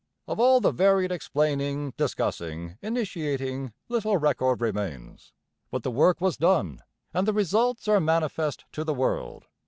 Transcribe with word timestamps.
Of 0.27 0.39
all 0.39 0.61
the 0.61 0.71
varied 0.71 1.11
explaining, 1.11 1.93
discussing, 1.95 2.79
initiating, 2.81 3.71
little 3.87 4.17
record 4.17 4.59
remains. 4.59 5.31
But 5.69 5.83
the 5.83 5.91
work 5.91 6.19
was 6.19 6.37
done 6.37 6.81
and 7.13 7.27
the 7.27 7.33
results 7.33 7.87
are 7.87 7.99
manifest 7.99 8.65
to 8.71 8.83
the 8.83 8.95
world. 8.95 9.45